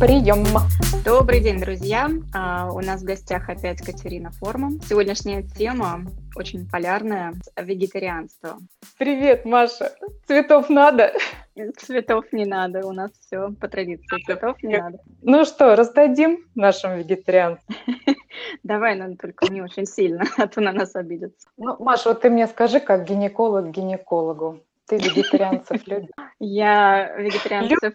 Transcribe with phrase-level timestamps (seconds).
[0.00, 0.44] Прием!
[1.04, 2.10] Добрый день, друзья!
[2.34, 4.72] А, у нас в гостях опять Катерина Форма.
[4.88, 6.02] Сегодняшняя тема
[6.34, 8.58] очень полярная– вегетарианство.
[8.98, 9.92] Привет, Маша!
[10.26, 11.12] Цветов надо?
[11.78, 14.98] Цветов не надо, у нас все по традиции, цветов не надо.
[15.22, 17.64] Ну что, раздадим нашим вегетарианцам?
[18.64, 21.48] Давай, но только не очень сильно, а то на нас обидятся.
[21.56, 24.60] Ну, Маша, вот ты мне скажи, как гинеколог гинекологу.
[24.86, 26.10] Ты вегетарианцев любишь?
[26.38, 27.94] Я вегетарианцев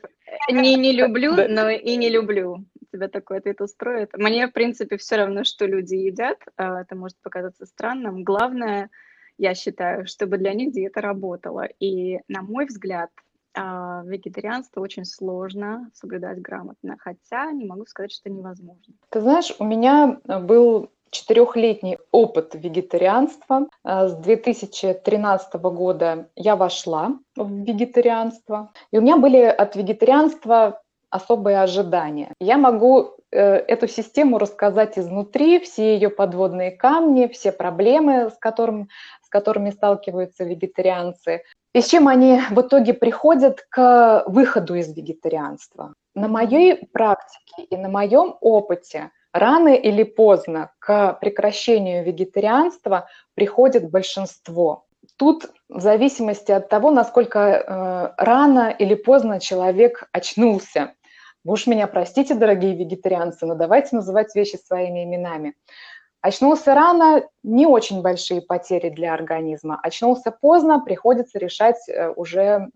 [0.52, 2.66] не не люблю, но и не люблю.
[2.91, 4.12] Тебя такой ответ устроит.
[4.18, 6.40] Мне, в принципе, все равно, что люди едят.
[6.58, 8.23] А, это может показаться странным.
[8.23, 8.90] Главное,
[9.38, 11.68] я считаю, чтобы для них диета работала.
[11.80, 13.12] И, на мой взгляд,
[13.54, 18.94] а, вегетарианство очень сложно соблюдать грамотно, хотя не могу сказать, что невозможно.
[19.10, 23.68] Ты знаешь, у меня был четырехлетний опыт вегетарианства.
[23.84, 31.62] Э, с 2013 года я вошла в вегетарианство, и у меня были от вегетарианства особые
[31.62, 32.34] ожидания.
[32.40, 38.90] Я могу э, эту систему рассказать изнутри, все ее подводные камни, все проблемы, с, которым,
[39.24, 41.43] с которыми сталкиваются вегетарианцы,
[41.74, 45.93] и с чем они в итоге приходят к выходу из вегетарианства.
[46.15, 54.86] На моей практике и на моем опыте Рано или поздно к прекращению вегетарианства приходит большинство.
[55.18, 60.94] Тут в зависимости от того, насколько э, рано или поздно человек очнулся.
[61.44, 65.56] Вы уж меня простите, дорогие вегетарианцы, но давайте называть вещи своими именами.
[66.22, 69.80] Очнулся рано, не очень большие потери для организма.
[69.81, 72.69] Очнулся поздно, приходится решать э, уже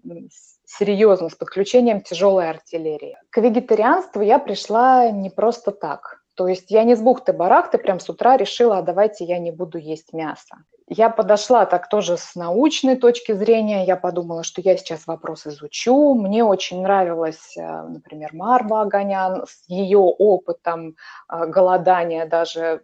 [0.66, 3.18] серьезно, с подключением тяжелой артиллерии.
[3.32, 6.23] К вегетарианству я пришла не просто так.
[6.36, 9.78] То есть я не с бухты-барахты прям с утра решила, а давайте я не буду
[9.78, 10.58] есть мясо.
[10.88, 13.86] Я подошла так тоже с научной точки зрения.
[13.86, 16.14] Я подумала, что я сейчас вопрос изучу.
[16.14, 20.96] Мне очень нравилась, э, например, Марва Аганян с ее опытом
[21.32, 22.82] э, голодания даже.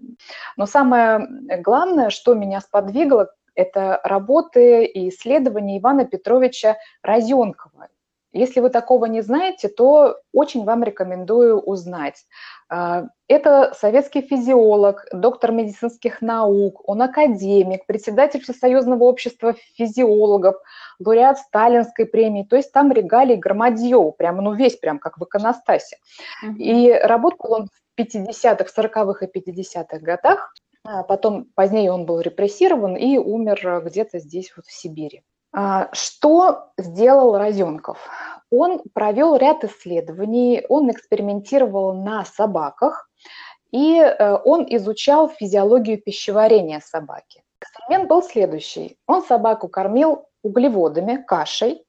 [0.56, 1.28] Но самое
[1.62, 7.90] главное, что меня сподвигло, это работы и исследования Ивана Петровича Розенкова.
[8.32, 12.26] Если вы такого не знаете, то очень вам рекомендую узнать.
[12.70, 20.56] А, это советский физиолог, доктор медицинских наук, он академик, председатель Всесоюзного общества физиологов,
[21.00, 25.98] лауреат Сталинской премии, то есть там регалий громадье, прямо, ну весь прям как в иконостасе.
[26.58, 30.54] И работал он в 50-х, 40-х и 50-х годах,
[30.84, 35.24] а потом позднее он был репрессирован и умер где-то здесь вот в Сибири.
[35.62, 37.97] А, что сделал Розенков?
[38.50, 43.09] Он провел ряд исследований, он экспериментировал на собаках,
[43.69, 47.44] и э, он изучал физиологию пищеварения собаки.
[47.62, 48.98] Эксперимент был следующий.
[49.06, 51.84] Он собаку кормил углеводами, кашей,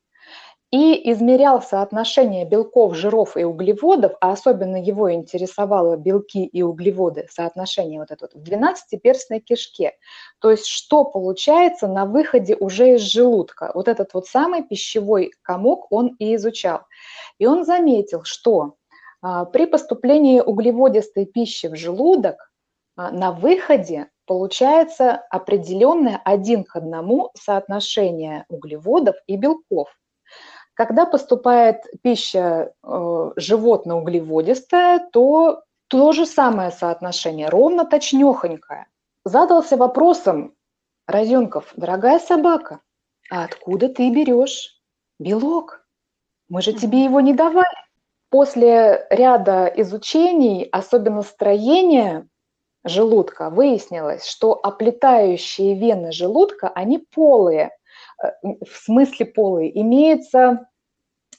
[0.71, 7.99] и измерял соотношение белков, жиров и углеводов, а особенно его интересовало белки и углеводы, соотношение
[7.99, 9.97] вот это вот в 12-перстной кишке.
[10.41, 13.73] То есть что получается на выходе уже из желудка.
[13.75, 16.83] Вот этот вот самый пищевой комок он и изучал.
[17.39, 18.75] И он заметил, что
[19.23, 22.53] а, при поступлении углеводистой пищи в желудок
[22.97, 29.89] а, на выходе получается определенное один к одному соотношение углеводов и белков.
[30.81, 38.87] Когда поступает пища э, животно-углеводистая, то то же самое соотношение, ровно точнёхонькое.
[39.27, 40.55] Задался вопросом,
[41.07, 42.81] Розенков, дорогая собака,
[43.31, 44.81] а откуда ты берешь
[45.19, 45.87] белок?
[46.49, 47.77] Мы же тебе его не давали.
[48.31, 52.27] После ряда изучений, особенно строения
[52.85, 57.71] желудка, выяснилось, что оплетающие вены желудка, они полые.
[58.23, 59.79] Э, в смысле полые.
[59.79, 60.70] Имеется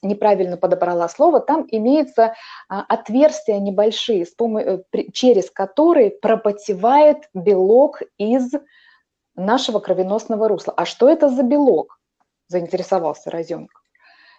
[0.01, 2.33] неправильно подобрала слово, там имеются
[2.69, 4.79] а, отверстия небольшие, э,
[5.13, 8.51] через которые пропотевает белок из
[9.35, 10.73] нашего кровеносного русла.
[10.75, 11.99] А что это за белок?
[12.47, 13.80] Заинтересовался Розенко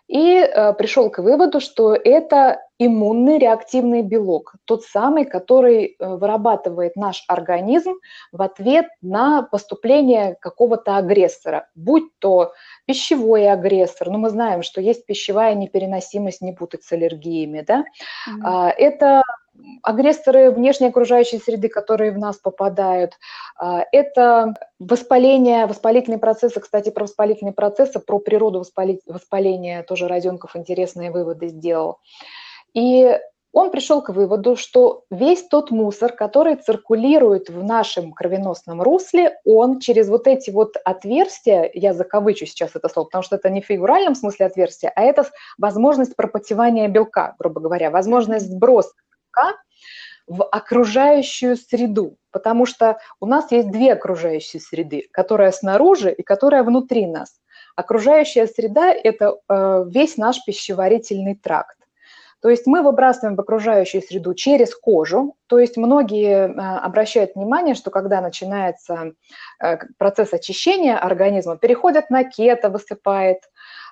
[0.08, 6.96] и э, пришел к выводу, что это иммунный реактивный белок, тот самый, который э, вырабатывает
[6.96, 7.94] наш организм
[8.32, 12.52] в ответ на поступление какого-то агрессора, будь то
[12.87, 17.84] пищевой агрессор, ну мы знаем, что есть пищевая непереносимость, не путать с аллергиями, да,
[18.28, 18.70] mm-hmm.
[18.76, 19.22] это
[19.82, 23.19] агрессоры внешней окружающей среды, которые в нас попадают.
[23.56, 26.60] А, это воспаление, воспалительные процессы.
[26.60, 28.64] Кстати, про воспалительные процессы, про природу
[29.06, 31.99] воспаления тоже Роденков интересные выводы сделал.
[32.75, 33.19] И
[33.52, 39.78] он пришел к выводу, что весь тот мусор, который циркулирует в нашем кровеносном русле, он
[39.78, 43.66] через вот эти вот отверстия, я закавычу сейчас это слово, потому что это не в
[43.66, 45.26] фигуральном смысле отверстия, а это
[45.58, 48.93] возможность пропотевания белка, грубо говоря, возможность сброса
[49.32, 49.58] белка
[50.26, 56.62] в окружающую среду, потому что у нас есть две окружающие среды, которая снаружи и которая
[56.62, 57.34] внутри нас.
[57.75, 61.76] Окружающая среда– это э, весь наш пищеварительный тракт.
[62.40, 65.37] То есть мы выбрасываем в окружающую среду через кожу.
[65.46, 69.12] То есть многие э, обращают внимание, что когда начинается
[69.61, 73.38] э, процесс очищения организма, переходят на кето, высыпает,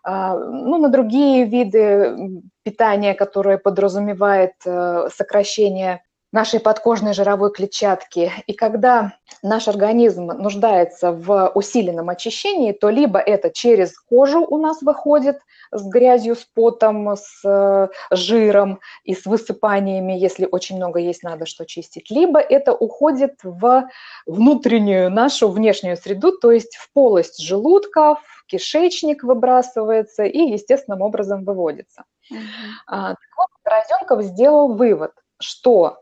[0.02, 2.40] ну, на другие виды
[2.70, 6.02] питания, которые подразумевает сокращение
[6.32, 8.32] нашей подкожной жировой клетчатки.
[8.46, 14.80] И когда наш организм нуждается в усиленном очищении, то либо это через кожу у нас
[14.82, 15.38] выходит
[15.72, 21.46] с грязью, с потом, с э, жиром и с высыпаниями, если очень много есть, надо
[21.46, 23.88] что чистить, либо это уходит в
[24.26, 31.44] внутреннюю нашу внешнюю среду, то есть в полость желудка, в кишечник выбрасывается и естественным образом
[31.44, 32.04] выводится.
[32.32, 32.38] Mm-hmm.
[32.86, 36.00] Так вот, Розенков сделал вывод, что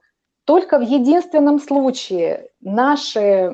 [0.49, 3.53] только в единственном случае наши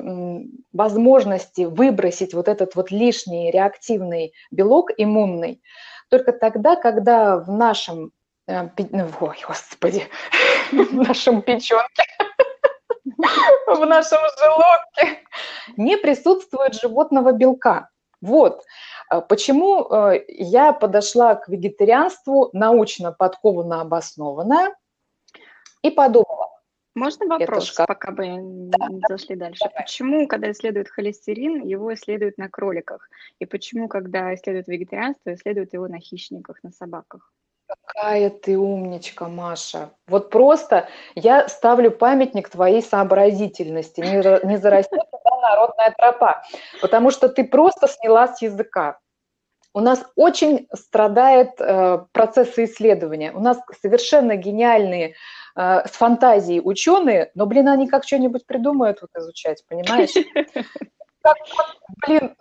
[0.71, 5.61] возможности выбросить вот этот вот лишний реактивный белок иммунный,
[6.09, 8.11] только тогда, когда в нашем,
[8.47, 10.07] э, ну, ой, господи,
[10.71, 12.05] в нашем печенке,
[13.67, 15.23] в нашем желудке
[15.75, 17.89] не присутствует животного белка.
[18.21, 18.63] Вот.
[19.11, 24.75] Э, почему э, я подошла к вегетарианству научно подкованно обоснованно
[25.81, 26.49] и подумала,
[26.95, 27.87] можно вопрос, шкаф...
[27.87, 29.59] пока бы не зашли дальше?
[29.59, 29.83] Давай.
[29.83, 33.09] Почему, когда исследуют холестерин, его исследуют на кроликах?
[33.39, 37.33] И почему, когда исследуют вегетарианство, исследуют его на хищниках, на собаках?
[37.67, 39.89] Какая ты умничка, Маша.
[40.07, 44.01] Вот просто я ставлю памятник твоей сообразительности.
[44.01, 46.43] Не, не зарастет туда народная тропа.
[46.81, 48.99] Потому что ты просто сняла с языка.
[49.73, 53.33] У нас очень страдает э, процессы исследования.
[53.33, 55.15] У нас совершенно гениальные
[55.55, 60.11] Э, с фантазией ученые, но, блин, они как что-нибудь придумают вот изучать, понимаешь?
[61.21, 61.37] Как,
[62.05, 62.35] блин,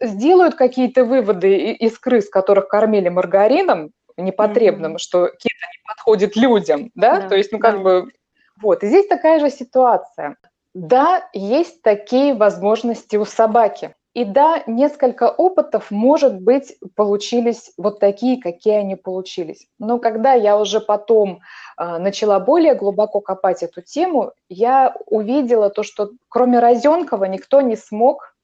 [0.00, 4.98] сделают какие-то выводы из крыс, которых кормили маргарином непотребным, mm-hmm.
[4.98, 7.20] что кето не подходит людям, да?
[7.20, 7.28] да?
[7.28, 7.80] То есть, ну, как да.
[7.82, 8.12] бы,
[8.60, 8.82] вот.
[8.82, 10.36] И здесь такая же ситуация.
[10.74, 13.94] Да, есть такие возможности у собаки.
[14.14, 19.68] И да, несколько опытов, может быть, получились вот такие, какие они получились.
[19.78, 21.40] Но когда я уже потом
[21.78, 27.76] э, начала более глубоко копать эту тему, я увидела то, что кроме Розенкова никто не
[27.76, 28.34] смог,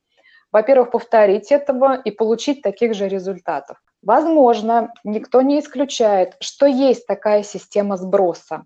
[0.52, 3.78] во-первых, повторить этого и получить таких же результатов.
[4.02, 8.64] Возможно, никто не исключает, что есть такая система сброса.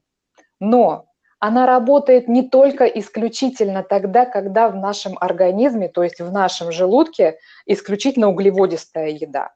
[0.60, 1.06] Но
[1.38, 7.38] она работает не только исключительно тогда, когда в нашем организме, то есть в нашем желудке,
[7.66, 9.52] исключительно углеводистая еда.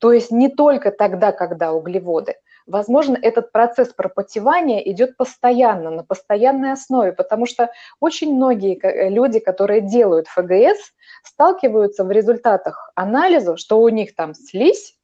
[0.00, 2.34] То есть не только тогда, когда углеводы.
[2.66, 9.38] Возможно, этот процесс пропотевания идет постоянно, на постоянной основе, потому что очень многие э, люди,
[9.38, 10.92] которые делают ФГС,
[11.24, 14.96] сталкиваются в результатах анализа, что у них там слизь,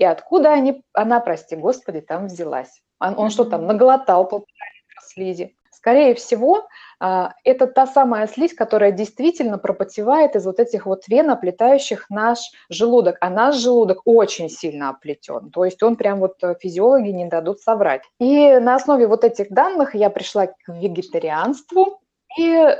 [0.00, 2.82] и откуда они, она, прости господи, там взялась.
[2.98, 4.64] Он, он что там, наглотал полтора
[5.02, 5.54] слизи.
[5.70, 6.66] Скорее всего,
[6.98, 12.38] а, это та самая слизь, которая действительно пропотевает из вот этих вот вен, оплетающих наш
[12.70, 13.18] желудок.
[13.20, 15.50] А наш желудок очень сильно оплетен.
[15.50, 18.02] То есть он прям вот э, физиологи не дадут соврать.
[18.18, 22.00] И на основе вот этих данных я пришла к вегетарианству
[22.38, 22.74] и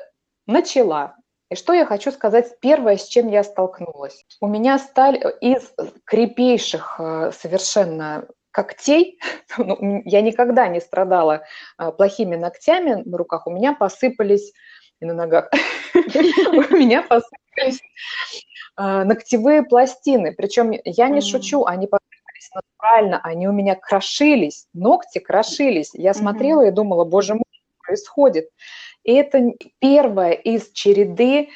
[0.46, 1.16] начала.
[1.50, 4.24] И что я хочу сказать первое, с чем я столкнулась.
[4.40, 5.72] У меня сталь из
[6.04, 9.18] крепейших э, совершенно когтей,
[9.58, 11.42] ну, я никогда не страдала
[11.76, 14.52] а, плохими ногтями на руках, у меня посыпались
[15.00, 15.50] и на ногах,
[15.94, 17.80] у меня посыпались
[18.76, 25.18] а, ногтевые пластины, причем я не шучу, они посыпались натурально, они у меня крошились, ногти
[25.18, 28.50] крошились, я смотрела и думала, боже мой, что происходит.
[29.04, 31.48] Это первое из череды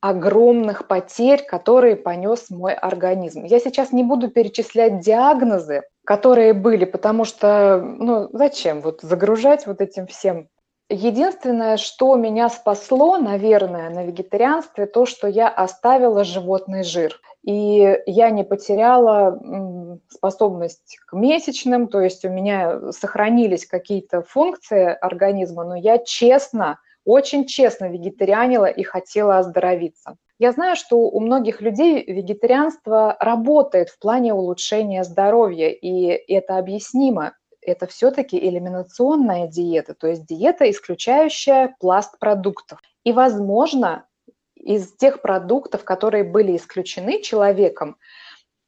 [0.00, 3.44] огромных потерь, которые понес мой организм.
[3.44, 9.80] Я сейчас не буду перечислять диагнозы, которые были, потому что, ну, зачем вот загружать вот
[9.80, 10.48] этим всем?
[10.88, 17.20] Единственное, что меня спасло, наверное, на вегетарианстве, то, что я оставила животный жир.
[17.42, 25.64] И я не потеряла способность к месячным, то есть у меня сохранились какие-то функции организма,
[25.64, 30.16] но я честно, очень честно вегетарианила и хотела оздоровиться.
[30.38, 37.32] Я знаю, что у многих людей вегетарианство работает в плане улучшения здоровья, и это объяснимо.
[37.66, 42.80] Это все-таки элиминационная диета, то есть диета, исключающая пласт продуктов.
[43.04, 44.06] И, возможно,
[44.54, 47.96] из тех продуктов, которые были исключены человеком,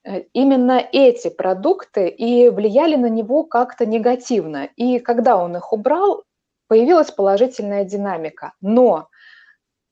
[0.04, 4.68] э, именно эти продукты и влияли на него как-то негативно.
[4.76, 6.24] И когда он их убрал,
[6.68, 8.52] появилась положительная динамика.
[8.60, 9.08] Но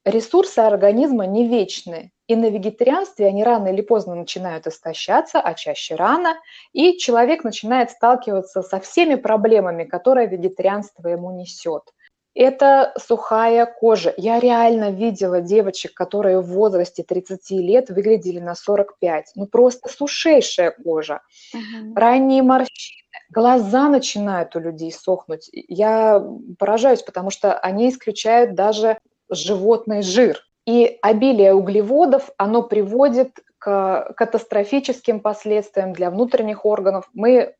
[0.04, 2.12] ресурсы организма не вечны.
[2.28, 6.36] И на вегетарианстве они рано или поздно начинают истощаться, а чаще рано,
[6.72, 11.92] и человек начинает сталкиваться со всеми проблемами, которые вегетарианство ему несет.
[12.36, 14.12] Это сухая кожа.
[14.18, 19.32] Я реально видела девочек, которые в возрасте 30 лет выглядели на 45.
[19.36, 21.22] Ну просто сушейшая кожа.
[21.54, 21.94] Угу.
[21.94, 23.00] Ранние морщины.
[23.30, 25.48] Глаза начинают у людей сохнуть.
[25.52, 26.22] Я
[26.58, 28.98] поражаюсь, потому что они исключают даже
[29.30, 30.42] животный жир.
[30.66, 37.08] И обилие углеводов, оно приводит к катастрофическим последствиям для внутренних органов.
[37.14, 37.54] Мы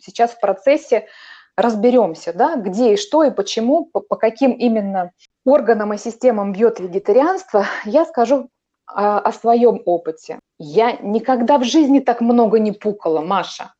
[0.00, 1.08] сейчас в процессе
[1.56, 5.12] разберемся, да, где и что и почему, по, по каким именно
[5.44, 8.48] органам и системам бьет вегетарианство, я скажу
[8.86, 10.38] о, о своем опыте.
[10.58, 13.72] Я никогда в жизни так много не пукала, Маша.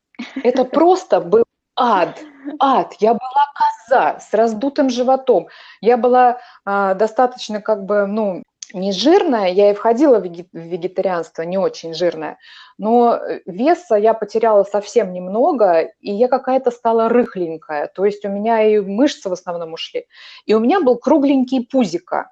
[0.43, 1.43] Это просто был
[1.75, 2.19] ад,
[2.59, 2.95] ад.
[2.99, 5.47] Я была коза с раздутым животом.
[5.81, 8.43] Я была а, достаточно как бы, ну,
[8.73, 12.37] не жирная, я и входила в вегетарианство, не очень жирная,
[12.77, 18.29] но э, веса я потеряла совсем немного, и я какая-то стала рыхленькая, то есть у
[18.29, 20.07] меня и мышцы в основном ушли,
[20.45, 22.31] и у меня был кругленький пузико.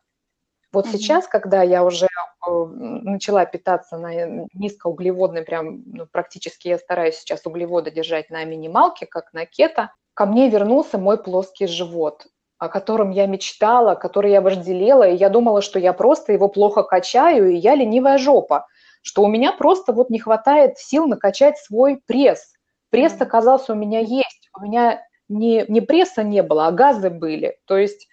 [0.72, 0.92] Вот mm-hmm.
[0.92, 7.46] сейчас, когда я уже э, начала питаться на низкоуглеводной, прям ну, практически я стараюсь сейчас
[7.46, 12.28] углеводы держать на минималке, как на кето, ко мне вернулся мой плоский живот
[12.60, 16.84] о котором я мечтала, который я вожделела, и я думала, что я просто его плохо
[16.84, 18.68] качаю, и я ленивая жопа,
[19.02, 22.54] что у меня просто вот не хватает сил накачать свой пресс.
[22.90, 27.58] Пресс оказался у меня есть, у меня не, не пресса не было, а газы были.
[27.66, 28.08] То есть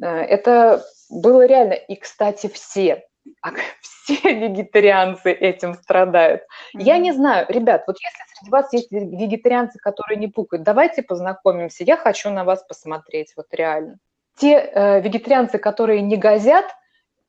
[0.00, 1.72] э, это было реально.
[1.72, 3.04] И, кстати, все,
[3.80, 6.42] все вегетарианцы этим страдают.
[6.42, 6.82] Mm-hmm.
[6.82, 11.84] Я не знаю, ребят, вот если среди вас есть вегетарианцы, которые не пукают, давайте познакомимся.
[11.84, 13.98] Я хочу на вас посмотреть, вот реально.
[14.36, 16.66] Те э, вегетарианцы, которые не газят,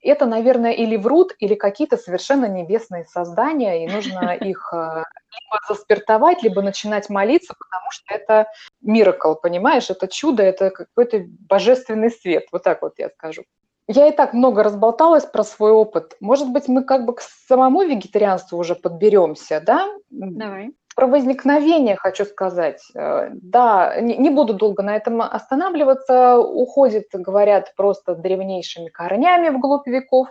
[0.03, 6.43] это, наверное, или врут, или какие-то совершенно небесные создания, и нужно их э, либо заспиртовать,
[6.43, 8.47] либо начинать молиться, потому что это
[8.81, 9.89] миракл, понимаешь?
[9.89, 13.43] Это чудо, это какой-то божественный свет, вот так вот я скажу.
[13.87, 16.15] Я и так много разболталась про свой опыт.
[16.21, 19.89] Может быть, мы как бы к самому вегетарианству уже подберемся, да?
[20.09, 20.71] Давай.
[20.95, 22.81] Про возникновение хочу сказать.
[22.95, 26.37] Э, да, не буду долго на этом останавливаться.
[26.37, 30.27] Уходит, говорят, просто древнейшими корнями вглубь веков.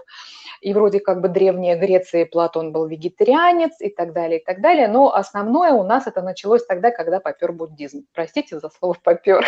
[0.61, 4.89] И вроде как бы древняя Греция Платон был вегетарианец и так далее, и так далее.
[4.89, 8.05] Но основное у нас это началось тогда, когда попер буддизм.
[8.13, 9.47] Простите за слово попер.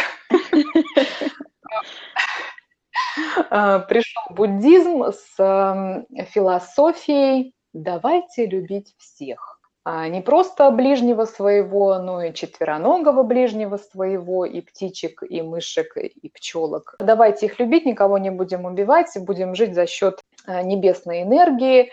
[3.50, 9.61] А, пришел буддизм с философией «давайте любить всех».
[9.84, 16.28] А не просто ближнего своего, но и четвероногого ближнего своего, и птичек, и мышек, и
[16.28, 16.96] пчелок.
[17.00, 21.90] Давайте их любить, никого не будем убивать, будем жить за счет а, небесной энергии.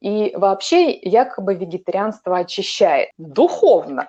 [0.00, 4.08] И вообще якобы вегетарианство очищает духовно,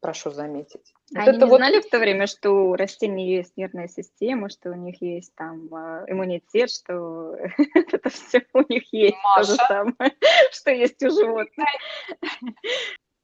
[0.00, 0.94] прошу заметить.
[1.14, 1.56] Вот Они не вот...
[1.56, 5.68] знали в то время, что у растений есть нервная система, что у них есть там
[5.74, 7.36] а, иммунитет, что
[7.74, 9.40] это все у них есть Маша.
[9.40, 10.12] то же самое,
[10.52, 11.68] что есть у животных.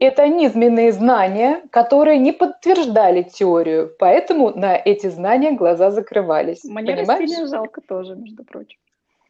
[0.00, 6.62] Это низменные знания, которые не подтверждали теорию, поэтому на эти знания глаза закрывались.
[6.62, 7.23] Мне понимаешь?
[7.23, 8.78] растения жалко тоже, между прочим.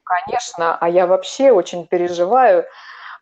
[0.04, 2.66] Конечно, а я вообще очень переживаю,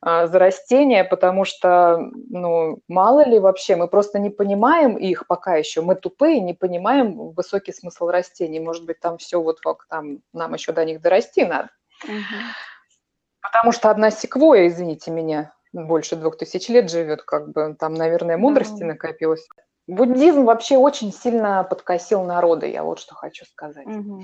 [0.03, 1.99] за растения, потому что,
[2.31, 7.31] ну, мало ли вообще, мы просто не понимаем их пока еще, мы тупые, не понимаем
[7.33, 11.71] высокий смысл растений, может быть, там все вот там, нам еще до них дорасти надо.
[12.05, 12.13] Угу.
[13.41, 18.37] Потому что одна секвоя, извините меня, больше двух тысяч лет живет, как бы там, наверное,
[18.37, 18.93] мудрости угу.
[18.93, 19.47] накопилось.
[19.87, 23.87] Буддизм вообще очень сильно подкосил народы, я вот что хочу сказать.
[23.87, 24.21] Угу.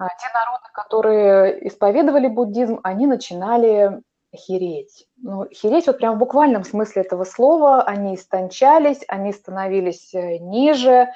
[0.00, 4.00] Те народы, которые исповедовали буддизм, они начинали
[4.36, 5.06] хереть.
[5.16, 11.08] Ну, хереть вот прям в буквальном смысле этого слова, они истончались, они становились э, ниже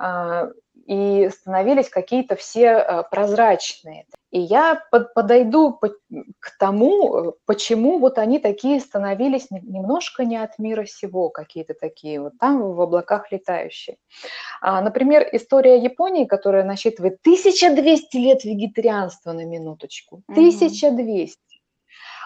[0.00, 0.52] э,
[0.86, 4.06] и становились какие-то все э, прозрачные.
[4.30, 10.58] И я под, подойду по, к тому, почему вот они такие становились немножко не от
[10.58, 13.96] мира сего, какие-то такие вот там в облаках летающие.
[14.60, 20.22] А, например, история Японии, которая насчитывает 1200 лет вегетарианства на минуточку.
[20.28, 21.38] 1200.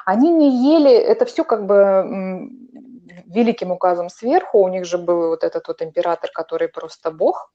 [0.05, 2.51] Они не ели, это все как бы
[3.27, 7.53] великим указом сверху, у них же был вот этот вот император, который просто бог,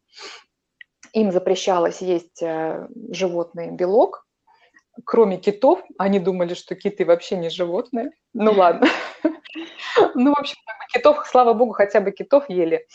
[1.13, 4.25] им запрещалось есть э, животный белок,
[5.06, 8.12] кроме китов, они думали, что киты вообще не животные.
[8.34, 8.88] Ну ладно.
[10.13, 10.58] Ну, в общем,
[10.94, 12.86] китов, слава богу, хотя бы китов ели.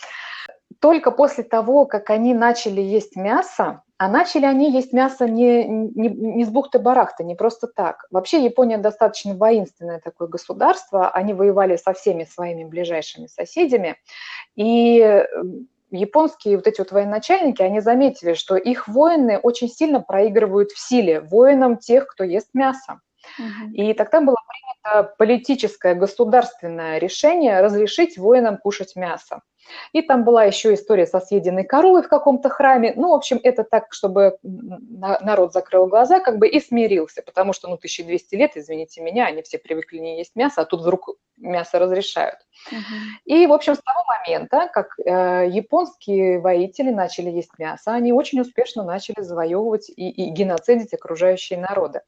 [0.80, 6.08] Только после того, как они начали есть мясо, а начали они есть мясо не, не,
[6.08, 8.06] не с бухты-барахта, не просто так.
[8.10, 13.94] Вообще Япония достаточно воинственное такое государство, они воевали со всеми своими ближайшими соседями,
[14.56, 15.24] и
[15.92, 21.20] японские вот эти вот военачальники, они заметили, что их воины очень сильно проигрывают в силе
[21.20, 23.02] воинам тех, кто ест мясо.
[23.38, 23.74] Угу.
[23.74, 29.42] И тогда было принято политическое государственное решение разрешить воинам кушать мясо.
[29.92, 32.92] И там была еще история со съеденной коровой в каком-то храме.
[32.96, 37.68] Ну, в общем, это так, чтобы народ закрыл глаза как бы и смирился, потому что,
[37.68, 41.78] ну, 1200 лет, извините меня, они все привыкли не есть мясо, а тут вдруг мясо
[41.78, 42.38] разрешают.
[42.70, 42.76] Uh-huh.
[43.24, 48.40] И, в общем, с того момента, как э, японские воители начали есть мясо, они очень
[48.40, 52.02] успешно начали завоевывать и, и геноцидить окружающие народы.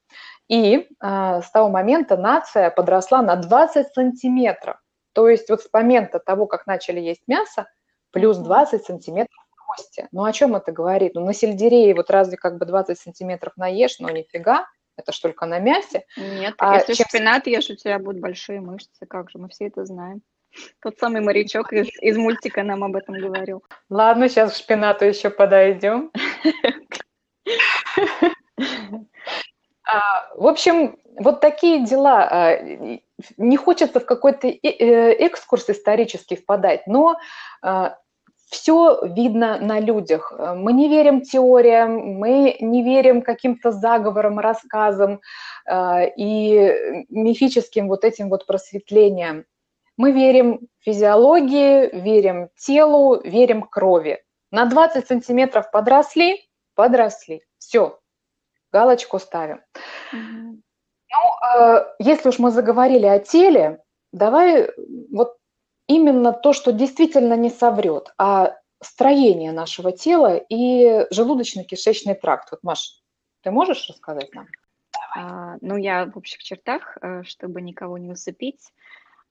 [0.49, 4.77] И э, с того момента нация подросла на 20 сантиметров.
[5.15, 7.67] То есть вот с момента того, как начали есть мясо,
[8.11, 10.09] плюс 20 сантиметров кости.
[10.13, 11.15] Ну о чем это говорит?
[11.15, 14.67] Ну на сельдерее вот разве как бы 20 сантиметров наешь, но нифига,
[14.97, 16.05] это ж только на мясе.
[16.17, 17.07] Нет, а если чем...
[17.09, 20.23] шпинат ешь, у тебя будут большие мышцы, как же, мы все это знаем.
[20.81, 23.65] Тот самый морячок из, из мультика нам об этом говорил.
[23.91, 26.11] Ладно, сейчас к шпинату еще подойдем.
[29.87, 32.49] А, в общем, вот такие дела.
[33.37, 37.17] Не хочется в какой-то э, экскурс исторический впадать, но
[37.63, 37.97] а,
[38.47, 40.33] все видно на людях.
[40.39, 45.21] Мы не верим теориям, мы не верим каким-то заговорам, рассказам
[45.69, 49.45] и мифическим вот этим вот просветлениям.
[49.97, 54.23] Мы верим физиологии, верим телу, верим крови.
[54.51, 57.43] На 20 сантиметров подросли, подросли.
[57.59, 57.99] Все,
[58.73, 59.61] галочку ставим.
[60.13, 60.44] Угу.
[61.45, 63.83] Э, если уж мы заговорили о теле,
[64.13, 64.71] давай
[65.11, 65.37] вот
[65.87, 72.51] именно то, что действительно не соврет, а строение нашего тела и желудочно-кишечный тракт.
[72.51, 73.01] Вот, Маш,
[73.43, 74.47] ты можешь рассказать нам?
[75.17, 78.73] А, ну, я в общих чертах, э, чтобы никого не усыпить,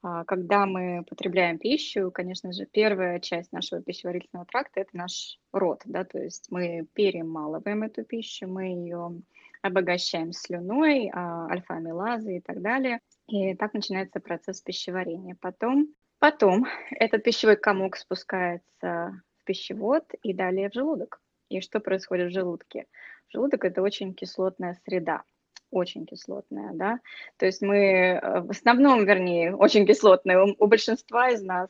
[0.02, 5.82] а, когда мы потребляем пищу, конечно же, первая часть нашего пищеварительного тракта– это наш рот,
[5.86, 9.22] да, то есть мы перемалываем эту пищу, мы ее
[9.64, 13.00] обогащаем слюной, а, альфа-амилазы и так далее.
[13.28, 15.36] И так начинается процесс пищеварения.
[15.40, 15.88] Потом,
[16.20, 21.22] потом этот пищевой комок спускается в пищевод и далее в желудок.
[21.50, 22.86] И что происходит в желудке?
[23.30, 25.24] Желудок– это очень кислотная среда
[25.74, 27.00] очень кислотная, да,
[27.38, 31.70] то есть мы э, в основном, вернее, очень кислотная, у, у большинства из нас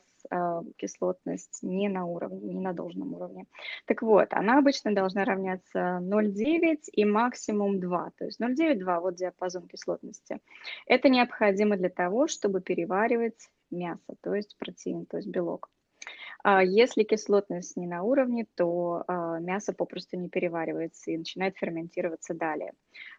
[0.76, 3.46] кислотность не на уровне, не на должном уровне.
[3.86, 9.66] Так вот, она обычно должна равняться 0,9 и максимум 2, то есть 0,9-2, вот диапазон
[9.68, 10.40] кислотности.
[10.86, 15.68] Это необходимо для того, чтобы переваривать мясо, то есть протеин, то есть белок.
[16.46, 22.34] А если кислотность не на уровне, то а, мясо попросту не переваривается и начинает ферментироваться
[22.34, 22.74] далее.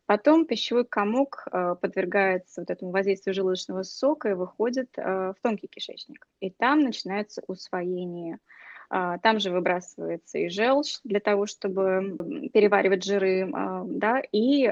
[0.05, 6.27] Потом пищевой комок а, подвергается вот этому воздействию желудочного сока и выходит в тонкий кишечник.
[6.39, 8.37] И там начинается усвоение
[8.89, 12.17] там же выбрасывается и желчь для того, чтобы
[12.53, 14.71] переваривать жиры, а, да, и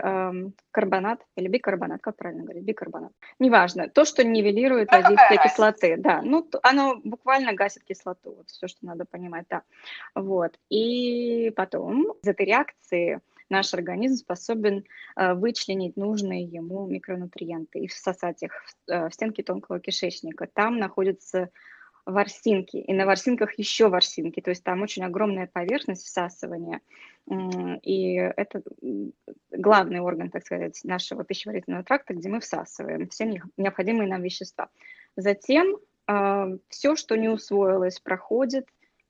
[0.72, 3.12] карбонат или бикарбонат, как правильно говорить, бикарбонат.
[3.40, 8.86] Неважно, то, что нивелирует воздействие кислоты, да, ну, оно буквально гасит кислоту, вот все, что
[8.86, 9.64] надо понимать, да.
[10.16, 14.84] Вот, и потом из этой реакции наш организм способен
[15.16, 18.52] а, вычленить нужные ему микронутриенты и всосать их
[18.88, 20.48] в стенки тонкого кишечника.
[20.52, 21.50] Там находятся
[22.06, 26.82] ворсинки, и на ворсинках еще ворсинки, то есть там очень огромная поверхность всасывания,
[27.82, 28.62] и это
[29.52, 34.70] главный орган, так сказать, нашего пищеварительного тракта, где мы всасываем все необходимые нам вещества.
[35.16, 38.68] Затем э, все, что не усвоилось, проходит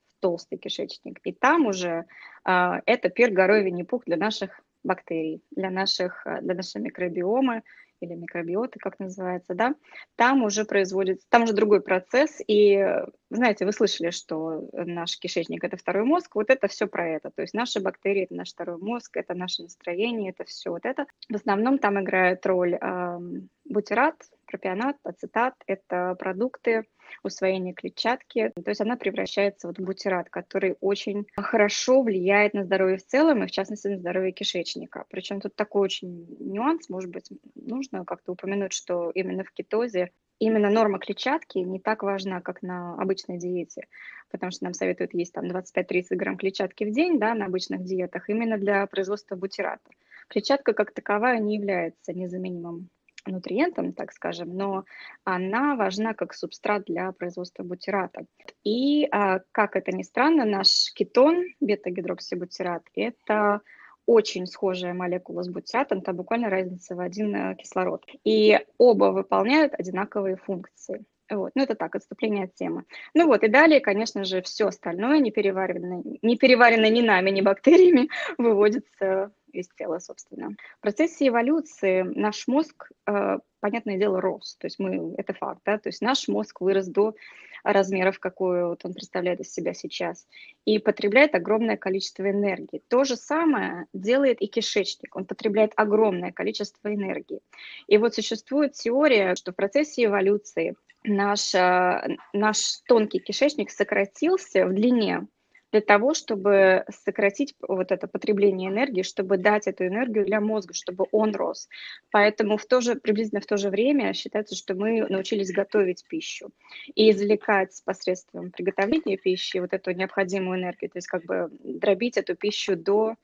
[0.10, 2.06] в толстый кишечник, и там уже
[2.46, 7.64] э, это пир горой Винни-Пух для наших бактерий, для, наших, для нашей микробиомы,
[8.04, 9.76] или микробиоты, как называется, да,
[10.16, 12.86] там уже производится, там уже другой процесс, и,
[13.30, 17.42] знаете, вы слышали, что наш кишечник– это второй мозг, вот это все про это, то
[17.42, 21.06] есть наши бактерии– это наш второй мозг, это наше настроение, это все вот это.
[21.30, 23.20] В основном там играет роль э,
[23.66, 24.16] бутират,
[24.54, 26.86] пропионат, ацетат– это продукты
[27.24, 28.52] усвоения клетчатки.
[28.64, 33.44] То есть она превращается вот в бутират, который очень хорошо влияет на здоровье в целом
[33.44, 35.06] и, в частности, на здоровье кишечника.
[35.10, 40.70] Причем тут такой очень нюанс, может быть, нужно как-то упомянуть, что именно в кетозе именно
[40.70, 43.88] норма клетчатки не так важна, как на обычной диете,
[44.30, 48.30] потому что нам советуют есть там 25-30 грамм клетчатки в день, да, на обычных диетах,
[48.30, 49.90] именно для производства бутирата.
[50.28, 52.90] Клетчатка как таковая не является незаменимым
[53.32, 54.86] нутриентом, так скажем, но
[55.24, 58.26] она важна как субстрат для производства бутирата.
[58.64, 63.62] И, а, как это ни странно, наш кетон, бета-гидроксибутират, это
[64.06, 68.06] очень схожая молекула с бутиратом, там буквально разница в один э, кислород.
[68.24, 71.06] И оба выполняют одинаковые функции.
[71.30, 71.52] Вот.
[71.56, 72.84] Ну, это так, отступление от темы.
[73.14, 77.42] Ну вот, и далее, конечно же, все остальное, не переваренное, не переваренное ни нами, ни
[77.42, 80.56] бактериями, выводится из тела, собственно.
[80.80, 84.56] В процессе эволюции наш мозг, э, понятное дело, рос.
[84.60, 87.16] То есть мы, это факт, да, то есть наш мозг вырос до
[87.64, 90.28] размеров, какой вот он представляет из себя сейчас,
[90.66, 92.82] и потребляет огромное количество энергии.
[92.90, 97.40] То же самое делает и кишечник, он потребляет огромное количество энергии.
[97.88, 104.74] И вот существует теория, что в процессе эволюции наш, э, наш тонкий кишечник сократился в
[104.74, 105.28] длине
[105.74, 111.08] для того, чтобы сократить вот это потребление энергии, чтобы дать эту энергию для мозга, чтобы
[111.12, 111.68] он рос.
[112.12, 116.52] Поэтому в то же, приблизительно в то же время считается, что мы научились готовить пищу
[116.94, 122.36] и извлекать посредством приготовления пищи вот эту необходимую энергию, то есть как бы дробить эту
[122.36, 123.16] пищу до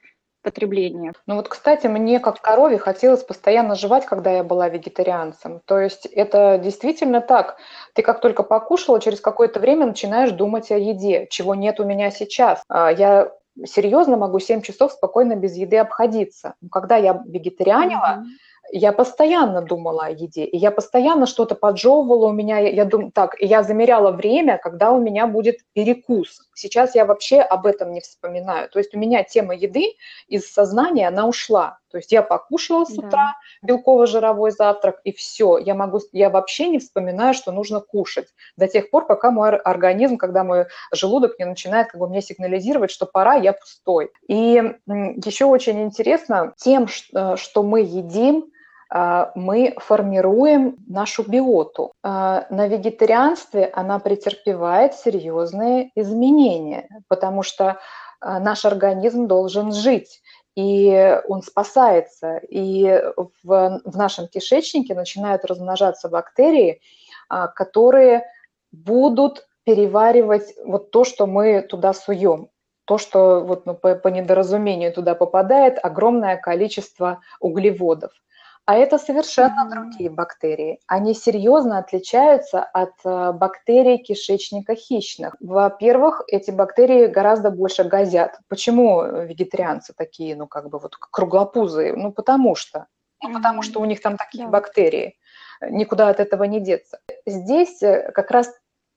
[0.42, 1.14] потребления.
[1.28, 5.62] Ну вот, кстати, мне как корове хотелось постоянно жевать, когда я была вегетарианцем.
[5.66, 7.58] То есть это действительно так.
[7.94, 12.12] Ты как только покушала, через какое-то время начинаешь думать о еде, чего нет у меня
[12.12, 12.62] сейчас.
[12.68, 13.32] А, я
[13.66, 16.56] серьезно могу 7 часов спокойно без еды обходиться.
[16.72, 22.32] Когда я вегетарианила, mm-hmm я постоянно думала о еде, и я постоянно что-то поджевывала у
[22.32, 26.42] меня, я, я думаю, так, я замеряла время, когда у меня будет перекус.
[26.54, 28.70] Сейчас я вообще об этом не вспоминаю.
[28.70, 29.94] То есть у меня тема еды
[30.28, 31.80] из сознания, она ушла.
[31.92, 33.10] То есть я покушала с утра
[33.62, 33.68] да.
[33.68, 38.28] белково-жировой завтрак, и все, я могу, я вообще не вспоминаю, что нужно кушать
[38.58, 42.92] до тех пор, пока мой организм, когда мой желудок не начинает как бы мне сигнализировать,
[42.92, 44.12] что пора, я пустой.
[44.28, 44.62] И
[45.26, 48.52] еще очень интересно тем, э, что мы едим,
[48.92, 51.92] мы формируем нашу биоту.
[52.02, 57.80] А, на вегетарианстве она претерпевает серьезные изменения, потому что
[58.20, 60.22] а, наш организм должен жить
[60.56, 62.38] и он спасается.
[62.50, 63.02] И
[63.44, 66.82] в, в нашем кишечнике начинают размножаться бактерии,
[67.56, 68.26] которые
[68.72, 72.50] будут переваривать вот то, что мы туда суем.
[72.86, 78.12] То, что вот, ну, по, по недоразумению туда попадает, огромное количество углеводов.
[78.70, 80.80] А это совершенно другие бактерии.
[80.86, 85.36] Они серьезно отличаются от э, бактерий кишечника хищных.
[85.40, 88.38] Во-первых, эти бактерии гораздо больше газят.
[88.48, 91.96] Почему вегетарианцы такие, ну, как бы вот круглопузые?
[91.96, 92.86] Ну, потому что.
[93.24, 94.52] Ну, потому что у них там такие да.
[94.52, 95.18] бактерии.
[95.68, 97.00] Никуда от этого не деться.
[97.26, 98.54] Здесь э, как раз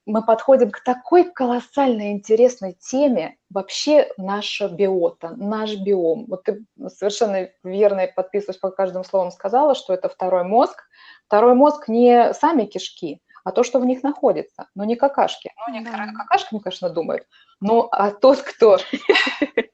[0.06, 6.26] мы подходим к такой колоссальной интересной теме вообще наша биота, наш биом.
[6.28, 10.82] Вот ты совершенно верно подписываюсь по каждому слову сказала, что это второй мозг.
[11.26, 15.52] Второй мозг не сами кишки, а то, что в них находится, но не какашки.
[15.66, 16.18] Ну, некоторые да.
[16.18, 17.26] какашками, конечно, думают,
[17.60, 18.78] но а тот, кто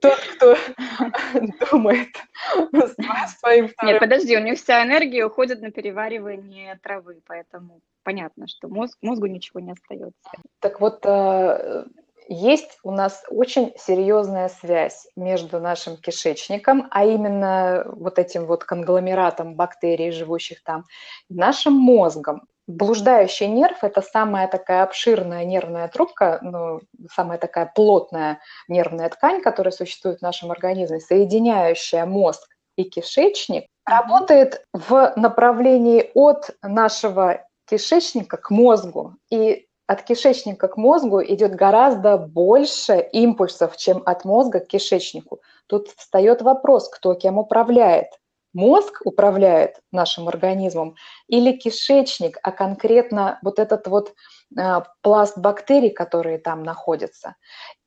[0.00, 0.56] тот, кто
[1.70, 2.08] думает
[3.38, 3.92] своим вторым...
[3.92, 9.26] Нет, подожди, у них вся энергия уходит на переваривание травы, поэтому понятно, что мозг, мозгу
[9.26, 10.30] ничего не остается.
[10.60, 11.84] Так вот, э,
[12.28, 19.54] есть у нас очень серьезная связь между нашим кишечником, а именно вот этим вот конгломератом
[19.54, 20.84] бактерий, живущих там,
[21.28, 22.46] и нашим мозгом.
[22.66, 26.80] Блуждающий нерв– это самая такая обширная нервная трубка, ну,
[27.12, 34.64] самая такая плотная нервная ткань, которая существует в нашем организме, соединяющая мозг и кишечник, работает
[34.72, 39.16] в направлении от нашего кишечника к мозгу.
[39.30, 45.40] И от кишечника к мозгу идет гораздо больше импульсов, чем от мозга к кишечнику.
[45.66, 48.08] Тут встает вопрос, кто кем управляет.
[48.54, 50.94] Мозг управляет нашим организмом
[51.26, 54.14] или кишечник, а конкретно вот этот вот
[54.56, 57.34] э, пласт бактерий, которые там находятся.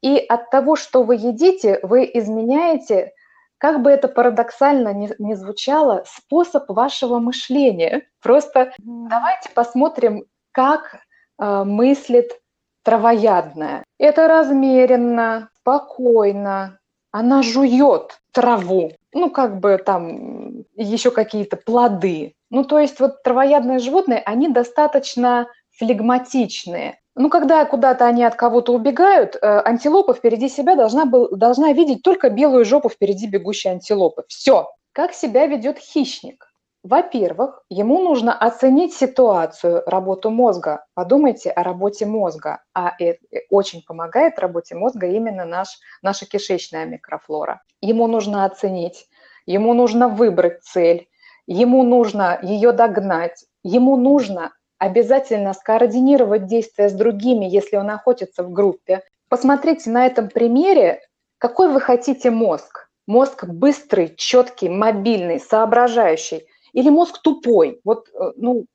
[0.02, 3.14] И от того, что вы едите, вы изменяете
[3.58, 8.04] как бы это парадоксально не, не звучало, способ вашего мышления.
[8.22, 11.00] Просто давайте посмотрим, как
[11.40, 12.40] э, мыслит
[12.84, 13.84] травоядная.
[13.98, 16.80] Это размеренно, спокойно.
[17.12, 22.34] Она жует траву, ну, как бы там еще какие-то плоды.
[22.50, 27.00] Ну, то есть вот травоядные животные, они достаточно флегматичные.
[27.16, 32.04] Ну, когда куда-то они от кого-то убегают, э, антилопа впереди себя должна, был, должна видеть
[32.04, 34.24] только белую жопу впереди бегущей антилопы.
[34.28, 34.70] Все.
[34.92, 36.48] Как себя ведет хищник?
[36.84, 40.86] Во-первых, ему нужно оценить ситуацию, работу мозга.
[40.94, 42.62] Подумайте о работе мозга.
[42.74, 47.62] А это очень помогает работе мозга именно наш, наша кишечная микрофлора.
[47.82, 49.08] Ему нужно оценить,
[49.46, 51.08] ему нужно выбрать цель,
[51.46, 58.52] ему нужно ее догнать, ему нужно обязательно скоординировать действия с другими, если он охотится в
[58.52, 59.02] группе.
[59.30, 61.02] Посмотрите на этом примере,
[61.40, 62.88] какой вы хотите мозг.
[63.08, 67.80] Мозг быстрый, четкий, мобильный, соображающий– или мозг тупой.
[67.84, 68.68] Вот, э, ну,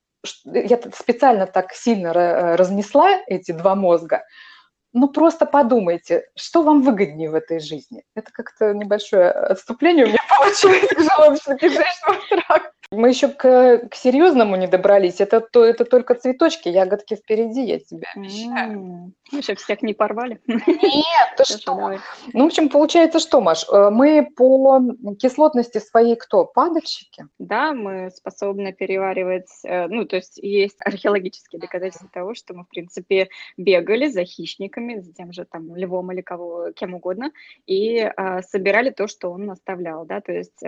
[0.45, 4.25] я специально так сильно э, разнесла эти два мозга.
[4.93, 8.03] Ну, просто подумайте, что вам выгоднее в этой жизни.
[8.17, 12.73] Это как-то небольшое отступление у меня получилось к желудочно-кишечному тракту.
[12.91, 15.21] Мы еще к, к серьезному не добрались.
[15.21, 19.13] Это, то, это только цветочки, ягодки впереди, я тебе обещаю.
[19.33, 20.41] Мы еще всех не порвали.
[20.47, 21.99] Нет, ты что?
[22.33, 23.67] Ну, в общем, получается что, Маш?
[23.73, 24.81] Э, мы по
[25.19, 26.45] кислотности своей кто?
[26.45, 27.27] Падальщики?
[27.39, 32.69] Да, мы способны переваривать, э, ну, то есть есть археологические доказательства того, что мы, в
[32.69, 37.33] принципе, бегали за хищниками, за тем же там львом или кого, кем угодно,
[37.67, 40.61] и э, собирали то, что он оставлял, да, то есть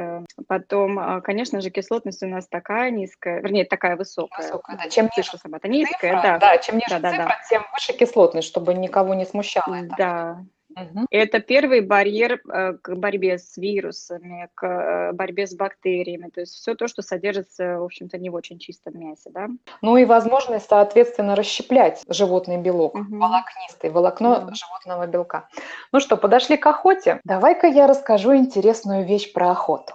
[0.48, 4.46] потом, конечно же, кислотность у нас такая низкая, вернее, такая высокая.
[4.46, 4.88] Высокая, да.
[4.88, 6.38] Чем ниже собака низкая, цифра, да.
[6.38, 7.36] Да, чем ниже да, цифра, да.
[7.48, 9.74] тем выше кислотность, чтобы никого не смущало.
[9.74, 9.94] Это.
[9.98, 10.44] Да.
[10.76, 11.06] Угу.
[11.10, 16.54] Это первый барьер э, к борьбе с вирусами, к э, борьбе с бактериями, то есть
[16.54, 19.48] все то, что содержится, в общем-то, не в очень чистом мясе, да.
[19.82, 23.18] Ну и возможность, соответственно, расщеплять животный белок, угу.
[23.18, 24.54] волокнистый, волокно да.
[24.54, 25.48] животного белка.
[25.92, 27.20] Ну что, подошли к охоте?
[27.24, 29.94] Давай-ка я расскажу интересную вещь про охоту.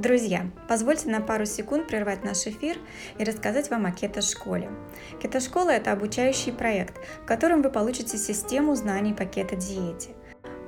[0.00, 2.78] Друзья, позвольте на пару секунд прервать наш эфир
[3.18, 4.70] и рассказать вам о кето-школе.
[5.22, 10.12] Кето-школа– это обучающий проект, в котором вы получите систему знаний по кето-диете.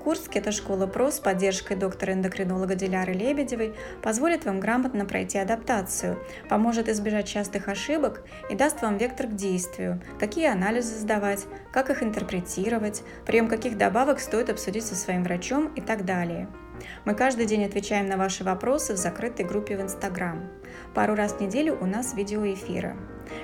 [0.04, 6.18] Курс «Кето-школа ПРО» с поддержкой доктора-эндокринолога Диляры Лебедевой позволит вам грамотно пройти адаптацию,
[6.50, 12.02] поможет избежать частых ошибок и даст вам вектор к действию, какие анализы сдавать, как их
[12.02, 16.48] интерпретировать, прием каких добавок стоит обсудить со своим врачом и так далее–
[17.04, 20.48] мы каждый день отвечаем на ваши вопросы в закрытой группе в Инстаграм.
[20.94, 22.96] Пару раз в неделю у нас видеоэфиры.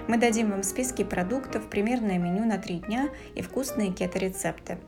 [0.06, 4.78] Мы дадим вам списки продуктов, примерное меню на три дня и вкусные кето-рецепты.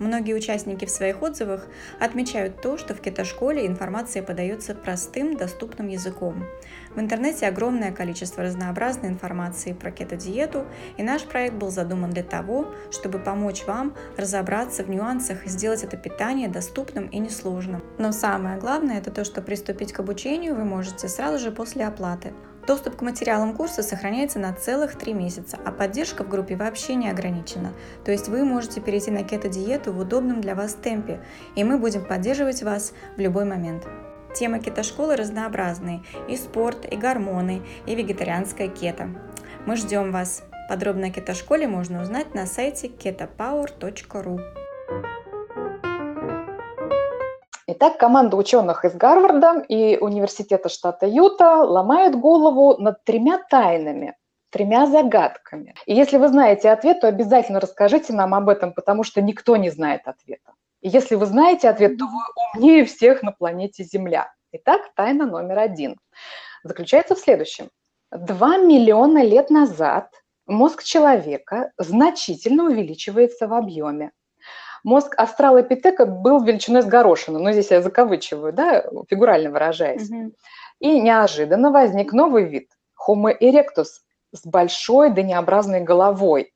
[0.00, 1.66] Многие участники в своих отзывах
[2.00, 6.46] отмечают то, что в кето-школе информация подается простым, доступным языком.
[6.94, 10.64] В интернете огромное количество разнообразной информации про кето-диету,
[10.96, 15.84] и наш проект был задуман для того, чтобы помочь вам разобраться в нюансах и сделать
[15.84, 17.82] это питание доступным и несложным.
[17.98, 22.32] Но самое главное это то, что приступить к обучению вы можете сразу же после оплаты.
[22.66, 27.08] Доступ к материалам курса сохраняется на целых три месяца, а поддержка в группе вообще не
[27.08, 27.72] ограничена.
[28.04, 31.20] То есть вы можете перейти на кето-диету в удобном для вас темпе,
[31.56, 33.86] и мы будем поддерживать вас в любой момент.
[34.34, 39.10] Темы кето-школы разнообразные– и спорт, и гормоны, и вегетарианская кето.
[39.66, 40.44] Мы ждем вас.
[40.68, 44.40] Подробно о кето-школе можно узнать на сайте ketopower.ru.
[47.82, 54.18] Итак, команда ученых из Гарварда и Университета штата Юта ломает голову над тремя тайнами,
[54.50, 55.74] тремя загадками.
[55.86, 59.70] И если вы знаете ответ, то обязательно расскажите нам об этом, потому что никто не
[59.70, 60.52] знает ответа.
[60.82, 62.20] И если вы знаете ответ, то вы
[62.54, 64.30] умнее всех на планете Земля.
[64.52, 65.96] Итак, тайна номер один
[66.62, 67.70] заключается в следующем.
[68.10, 70.10] Два миллиона лет назад
[70.46, 74.10] мозг человека значительно увеличивается в объеме.
[74.84, 80.10] Мозг астралопитека был величиной с горошину, но здесь я закавычиваю, да, фигурально выражаясь.
[80.10, 80.32] Угу.
[80.80, 82.70] И неожиданно возник новый вид–
[83.08, 84.00] Homo erectus
[84.32, 86.52] с большой дынеобразной головой.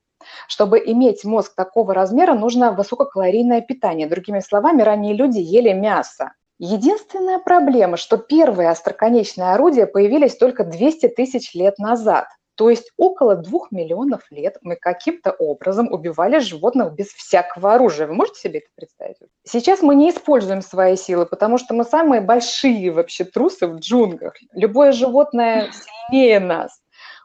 [0.47, 4.07] Чтобы иметь мозг такого размера, нужно высококалорийное питание.
[4.07, 6.31] Другими словами, ранние люди ели мясо.
[6.57, 13.35] Единственная проблема, что первые остроконечные орудия появились только 200 тысяч лет назад– то есть около
[13.35, 18.07] двух миллионов лет мы каким-то образом убивали животных без всякого оружия.
[18.07, 19.17] Вы можете себе это представить?
[19.43, 24.33] Сейчас мы не используем свои силы, потому что мы самые большие вообще трусы в джунглях.
[24.53, 25.69] Любое животное
[26.09, 26.79] сильнее нас.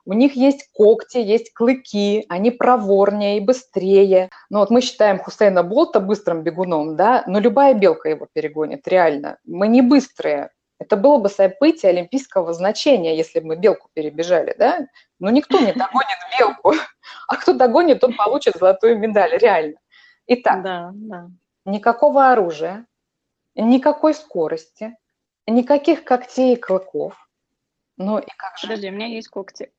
[0.04, 4.30] У них есть когти, есть клыки, они проворнее и быстрее.
[4.48, 9.38] Ну вот мы считаем Хусейна Болта быстрым бегуном, да, но любая белка его перегонит, реально.
[9.44, 14.88] Мы не быстрые, это было бы событие олимпийского значения, если бы мы белку перебежали, да?
[15.18, 16.72] Но никто не догонит белку.
[17.28, 19.78] А кто догонит, тот получит золотую медаль, реально.
[20.26, 21.26] Итак, да, да.
[21.66, 22.86] никакого оружия,
[23.54, 24.96] никакой скорости,
[25.46, 27.14] никаких когтей и клыков.
[27.98, 28.68] Ну и как же?
[28.68, 29.70] Подожди, у меня есть когти.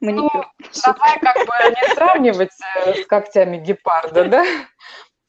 [0.00, 0.30] Маникюр.
[0.58, 4.44] Ну, давай как бы не сравнивать э, с когтями гепарда, да?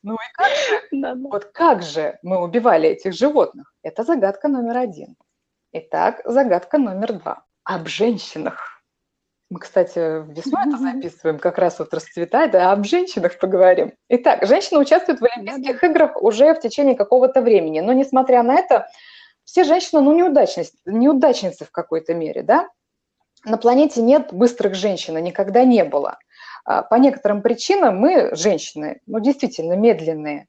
[0.03, 0.81] Ну и как же?
[1.29, 3.73] Вот как же мы убивали этих животных?
[3.83, 5.15] Это загадка номер один.
[5.73, 7.45] Итак, загадка номер два.
[7.63, 8.81] Об женщинах.
[9.49, 9.99] Мы, кстати,
[10.31, 13.93] весной это записываем, как раз вот расцветает, а об женщинах поговорим.
[14.07, 18.87] Итак, женщины участвуют в Олимпийских играх уже в течение какого-то времени, но несмотря на это,
[19.43, 22.69] все женщины, ну, неудачницы, неудачницы в какой-то мере, да?
[23.43, 26.17] На планете нет быстрых женщин, никогда не было.
[26.65, 30.47] А, по некоторым причинам мы, женщины, ну, действительно медленные.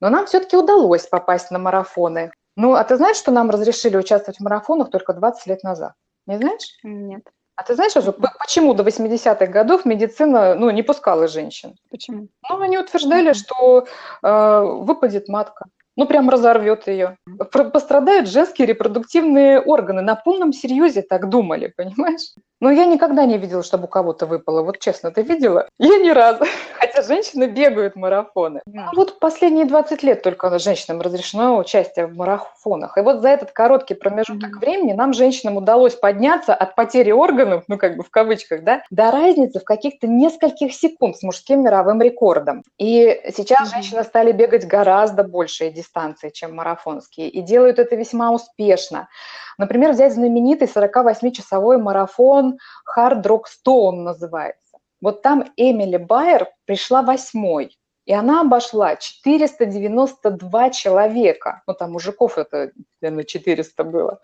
[0.00, 2.32] Но нам все-таки удалось попасть на марафоны.
[2.56, 5.94] Ну, а ты знаешь, что нам разрешили участвовать в марафонах только 20 лет назад?
[6.26, 6.78] Не знаешь?
[6.82, 7.22] Нет.
[7.56, 7.92] А ты знаешь,
[8.38, 11.76] почему до 80-х годов медицина ну, не пускала женщин?
[11.90, 12.28] Почему?
[12.48, 13.86] Ну, они утверждали, что
[14.22, 15.66] э, выпадет матка
[15.96, 17.16] ну прям разорвет ее.
[17.50, 20.02] Пострадают женские репродуктивные органы.
[20.02, 22.34] На полном серьезе так думали, понимаешь?
[22.64, 24.62] Но я никогда не видела, чтобы у кого-то выпало.
[24.62, 25.68] Вот честно, ты видела?
[25.78, 26.46] Я ни разу.
[26.72, 28.62] Хотя женщины бегают марафоны.
[28.74, 32.96] А вот последние 20 лет только женщинам разрешено участие в марафонах.
[32.96, 37.76] И вот за этот короткий промежуток времени нам, женщинам, удалось подняться от потери органов, ну
[37.76, 42.62] как бы в кавычках, да, до разницы в каких-то нескольких секунд с мужским мировым рекордом.
[42.78, 47.28] И сейчас женщины стали бегать гораздо большие дистанции, чем марафонские.
[47.28, 49.08] И делают это весьма успешно.
[49.58, 52.58] Например, взять знаменитый 48-часовой марафон
[52.96, 54.78] Hard Rock Stone называется.
[55.00, 61.62] Вот там Эмили Байер пришла восьмой, и она обошла 492 человека.
[61.66, 64.20] Ну, там мужиков это, наверное, 400 было.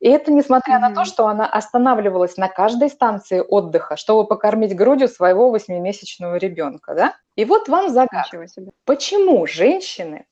[0.00, 0.88] И это несмотря mm-hmm.
[0.88, 6.94] на то, что она останавливалась на каждой станции отдыха, чтобы покормить грудью своего восьмимесячного ребенка,
[6.94, 7.16] да?
[7.36, 8.46] И вот вам загадка.
[8.86, 10.26] Почему женщины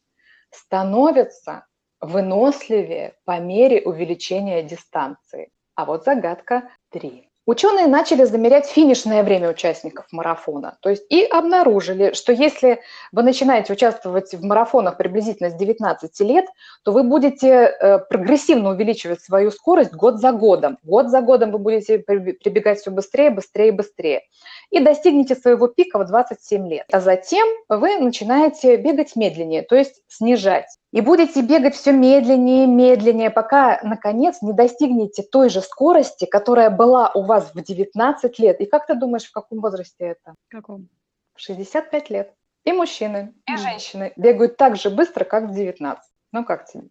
[0.51, 1.67] становятся
[2.01, 5.51] выносливее по мере увеличения дистанции.
[5.75, 7.29] А вот загадка 3.
[7.49, 10.77] Ученые начали замерять финишное время участников марафона.
[10.83, 16.45] То есть и обнаружили, что если вы начинаете участвовать в марафонах приблизительно с 19 лет,
[16.85, 20.77] то вы будете э, прогрессивно увеличивать свою скорость год за годом.
[20.83, 24.25] Год за годом вы будете прибегать все быстрее, быстрее, быстрее.
[24.69, 26.85] И достигнете своего пика в 27 лет.
[26.93, 30.67] А затем вы начинаете бегать медленнее, то есть снижать.
[30.91, 36.71] И будете бегать все медленнее и медленнее, пока, наконец, не достигнете той же скорости, которая
[36.71, 38.61] была у вас в 19 лет.
[38.61, 40.35] И как ты думаешь, в каком возрасте это?
[40.49, 40.89] В каком?
[41.35, 42.33] В 65 лет.
[42.65, 43.57] И мужчины, и mm.
[43.59, 46.03] женщины бегают так же быстро, как в 19.
[46.33, 46.85] Ну, как тебе?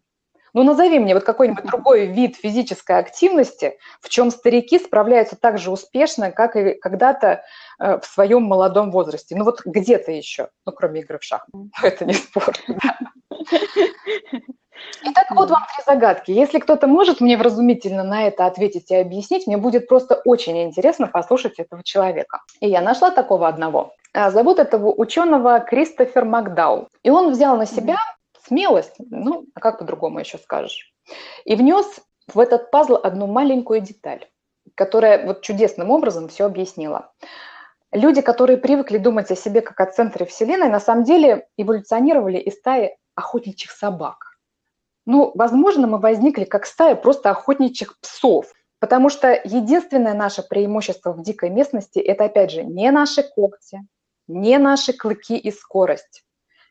[0.54, 5.70] Ну, назови мне вот какой-нибудь другой вид физической активности, в чем старики справляются так же
[5.70, 7.44] успешно, как и когда-то
[7.78, 9.36] э, в своем молодом возрасте.
[9.36, 11.70] Ну, вот где-то еще, ну, кроме игры в шахматы.
[11.82, 12.60] Это не спорт.
[15.02, 16.30] Итак, вот вам три загадки.
[16.30, 21.06] Если кто-то может мне вразумительно на это ответить и объяснить, мне будет просто очень интересно
[21.06, 22.42] послушать этого человека.
[22.60, 23.92] И я нашла такого одного.
[24.14, 26.88] А, зовут этого ученого Кристофер Макдау.
[27.02, 27.96] И он взял на себя
[28.46, 30.92] смелость, ну, а как по-другому еще скажешь,
[31.44, 31.86] и внес
[32.32, 34.26] в этот пазл одну маленькую деталь,
[34.74, 37.12] которая вот чудесным образом все объяснила.
[37.92, 42.56] Люди, которые привыкли думать о себе как о центре Вселенной, на самом деле эволюционировали из
[42.56, 44.38] стаи охотничьих собак.
[45.06, 51.22] Ну, возможно, мы возникли как стая просто охотничьих псов, потому что единственное наше преимущество в
[51.22, 53.86] дикой местности– это, опять же, не наши когти,
[54.26, 56.24] не наши клыки и скорость.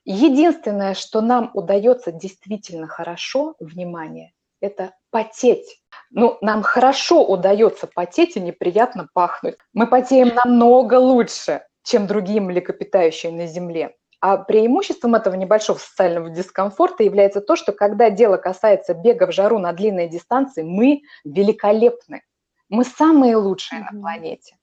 [0.06, 5.82] Единственное, что нам удается действительно хорошо, внимание, это потеть.
[6.10, 9.58] Ну, нам хорошо удается потеть и неприятно пахнуть.
[9.74, 13.96] Мы потеем намного лучше, чем другие млекопитающие на Земле.
[14.20, 19.60] А преимуществом этого небольшого социального дискомфорта является то, что когда дело касается бега в жару
[19.60, 22.24] на длинной дистанции, мы великолепны.
[22.70, 23.94] Мы самые лучшие mm-hmm.
[23.94, 24.58] на планете.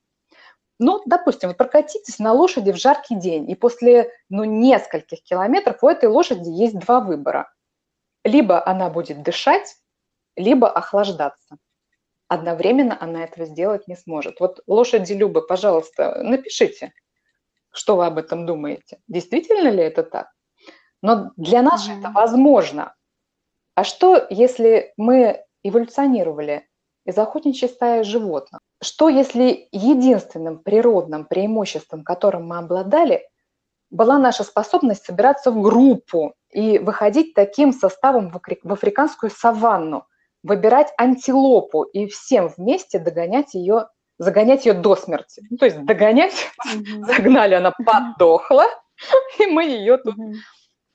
[0.80, 5.88] Ну, допустим, вы прокатитесь на лошади в жаркий день, и после ну, нескольких километров у
[5.88, 7.52] этой лошади есть два выбора.
[8.24, 9.76] Либо она будет дышать,
[10.36, 11.58] либо охлаждаться.
[12.26, 14.40] Одновременно она этого сделать не сможет.
[14.40, 16.92] Вот лошади Любы, пожалуйста, напишите,
[17.74, 18.98] что вы об этом думаете?
[19.08, 20.28] Действительно ли это так?
[21.02, 21.98] Но для нас mm-hmm.
[21.98, 22.94] это возможно.
[23.74, 26.68] А что, если мы эволюционировали
[27.04, 28.60] из охотничьей стаи животных?
[28.80, 33.28] Что, если единственным природным преимуществом, которым мы обладали,
[33.90, 40.07] была наша способность собираться в группу и выходить таким составом в африканскую саванну,
[40.42, 43.88] выбирать антилопу и всем вместе догонять ее
[44.18, 45.42] загонять ее до смерти.
[45.50, 47.04] Ну, то есть догонять, mm-hmm.
[47.06, 48.66] загнали, она подохла,
[49.38, 50.16] и мы ее тут...
[50.18, 50.34] Mm-hmm.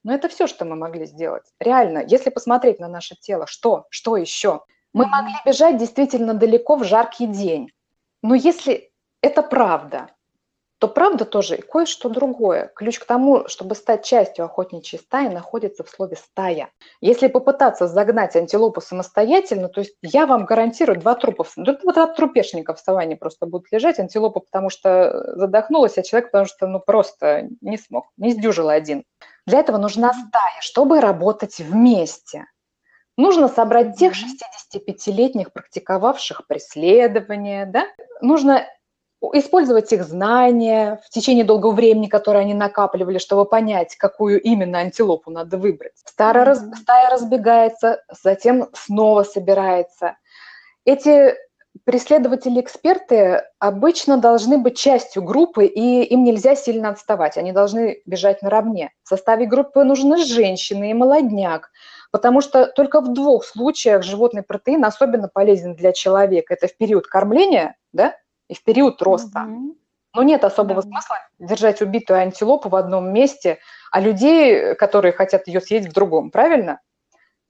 [0.04, 1.44] Но это все, что мы могли сделать.
[1.60, 4.62] Реально, если посмотреть на наше тело, что, что еще?
[4.94, 5.08] Мы mm-hmm.
[5.10, 7.72] могли бежать действительно далеко в жаркий день.
[8.22, 8.92] Но если
[9.22, 10.10] это правда,
[10.80, 12.72] то правда тоже и кое-что другое.
[12.74, 16.70] Ключ к тому, чтобы стать частью охотничьей стаи, находится в слове «стая».
[17.02, 22.80] Если попытаться загнать антилопу самостоятельно, то есть я вам гарантирую, два трупа, два трупешника в
[22.80, 27.78] саванне просто будут лежать, антилопа потому что задохнулась, а человек потому что ну просто не
[27.78, 29.04] смог, не сдюжил один.
[29.46, 32.46] Для этого нужна стая, чтобы работать вместе.
[33.18, 37.86] Нужно собрать тех 65-летних, практиковавших преследование, да?
[38.22, 38.66] Нужно
[39.34, 45.30] использовать их знания в течение долгого времени, которое они накапливали, чтобы понять, какую именно антилопу
[45.32, 45.94] надо выбрать.
[46.06, 50.18] Стая, раз, стая разбегается, затем снова собирается.
[50.86, 51.36] Эти
[51.86, 57.38] преследователи-эксперты обычно должны быть частью группы, и им нельзя сильно отставать.
[57.38, 58.92] Они должны бежать наравне.
[59.04, 61.72] В составе группы нужны женщины и молодняк,
[62.12, 66.54] потому что только в двух случаях животный протеин особенно полезен для человека.
[66.54, 68.16] Это в период кормления, да,
[68.50, 69.46] и в период роста.
[69.48, 69.76] Mm-hmm.
[70.16, 70.90] Но нет особого да.
[70.90, 73.60] смысла держать убитую антилопу в одном месте,
[73.92, 76.82] а людей, которые хотят ее съесть в другом, правильно?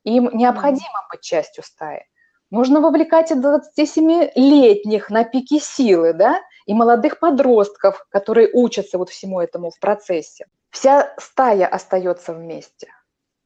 [0.04, 1.12] Им необходимо mm-hmm.
[1.12, 2.06] быть частью стаи.
[2.52, 9.40] Нужно вовлекать и 27-летних на пике силы, да, и молодых подростков, которые учатся вот всему
[9.40, 10.46] этому в процессе.
[10.72, 12.92] Вся стая остается вместе.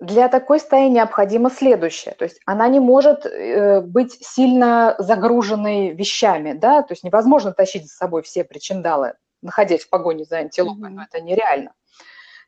[0.04, 6.52] Для такой стаи необходимо следующее, то есть она не может э, быть сильно загруженной вещами,
[6.52, 10.94] да, то есть невозможно тащить за собой все причиндалы, находясь в погоне за антилопой, mm-hmm.
[10.94, 11.72] но это нереально.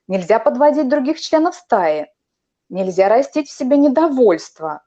[0.09, 2.07] Нельзя подводить других членов стаи,
[2.67, 4.81] нельзя растить в себе недовольство.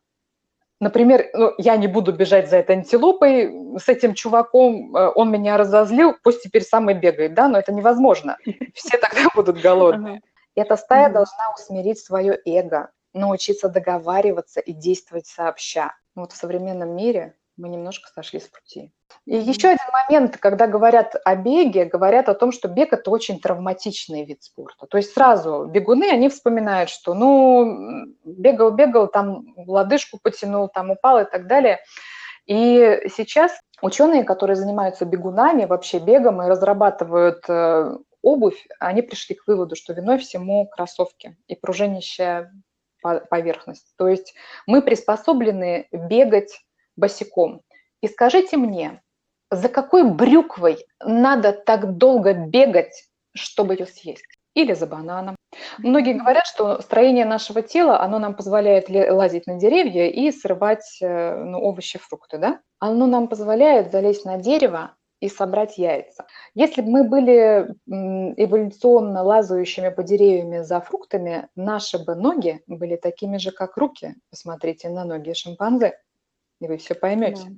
[0.79, 5.57] Например, ну, я не буду бежать за этой антилопой, с этим чуваком э, он меня
[5.57, 8.37] разозлил, пусть теперь сам и бегает, да, но это невозможно.
[8.75, 10.21] Все тогда будут голодные.
[10.59, 11.13] Эта стая mm-hmm.
[11.13, 15.93] должна усмирить свое эго, научиться договариваться и действовать сообща.
[16.15, 18.93] Вот в современном мире мы немножко сошли с пути.
[19.25, 23.41] И еще один момент, когда говорят о беге, говорят о том, что бег– это очень
[23.41, 24.87] травматичный вид спорта.
[24.87, 31.25] То есть сразу бегуны, они вспоминают, что ну, бегал-бегал, там лодыжку потянул, там упал и
[31.25, 31.79] так далее.
[32.47, 33.53] И сейчас
[33.83, 37.97] ученые, которые занимаются бегунами, вообще бегом и разрабатывают э,
[38.29, 42.53] обувь, они пришли к выводу, что виной всему кроссовки и пружинищая
[43.01, 43.95] поверхность.
[43.97, 44.35] То есть
[44.66, 46.61] мы приспособлены бегать
[46.97, 47.62] босиком.
[48.03, 49.03] И скажите мне,
[49.51, 54.24] за какой брюквой надо так долго бегать, чтобы ее съесть?
[54.55, 55.37] Или за бананом?
[55.79, 61.45] Многие говорят, что строение нашего тела, оно нам позволяет лазить на деревья и срывать э,
[61.45, 62.61] ну, овощи, фрукты, да?
[62.81, 66.27] Оно нам позволяет залезть на дерево и собрать яйца.
[66.55, 73.39] Если бы мы были эволюционно лазающими по деревьям за фруктами, наши бы ноги были такими
[73.39, 74.14] же, как руки.
[74.31, 75.99] Посмотрите на ноги шимпанзе,
[76.61, 77.43] и вы все поймете.
[77.47, 77.57] Да.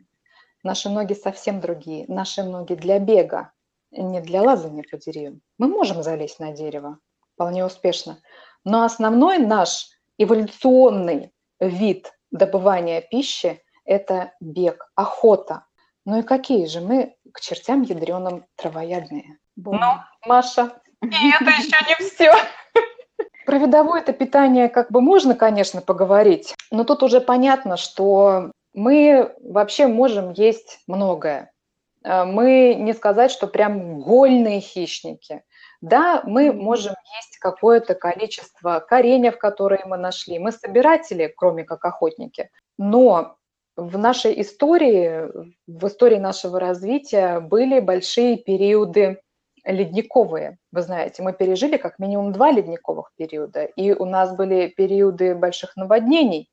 [0.62, 2.04] Наши ноги совсем другие.
[2.08, 3.52] Наши ноги для бега,
[3.90, 5.40] не для лазания по деревьям.
[5.58, 6.98] Мы можем залезть на дерево
[7.34, 8.18] вполне успешно,
[8.64, 9.88] но основной наш
[10.18, 15.64] эволюционный вид добывания пищи– это бег, охота.
[16.04, 19.38] Ну и какие же мы к чертям ядреным травоядные.
[19.56, 20.06] Бомба.
[20.24, 22.32] Ну, Маша, и это еще не все.
[23.46, 29.34] Про видовое это питание как бы можно, конечно, поговорить, но тут уже понятно, что мы
[29.42, 31.52] вообще можем есть многое.
[32.04, 35.42] Э, мы не сказать, что прям гольные хищники.
[35.80, 40.38] Да, мы можем есть какое-то количество кореньев, которые мы нашли.
[40.38, 42.50] Мы собиратели, кроме как охотники.
[42.76, 43.36] Но
[43.80, 45.30] в нашей истории,
[45.66, 49.20] в истории нашего развития были большие периоды
[49.64, 50.58] ледниковые.
[50.70, 55.76] Вы знаете, мы пережили как минимум два ледниковых периода, и у нас были периоды больших
[55.76, 56.50] наводнений,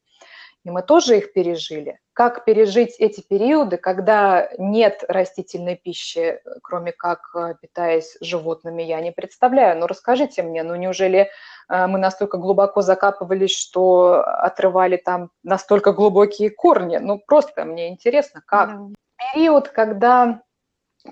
[0.67, 1.99] и мы тоже их пережили.
[2.13, 9.11] Как пережить эти периоды, когда нет растительной пищи, кроме как э, питаясь животными, я не
[9.11, 9.79] представляю.
[9.79, 11.29] Ну расскажите мне, ну неужели
[11.69, 16.97] Э, мы настолько глубоко закапывались, что отрывали там настолько глубокие корни.
[16.97, 18.69] Ну, просто мне интересно, как.
[18.69, 18.95] Да.
[19.33, 20.41] Период, когда